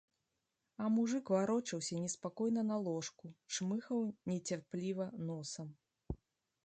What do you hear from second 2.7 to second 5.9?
на ложку, чмыхаў нецярпліва носам.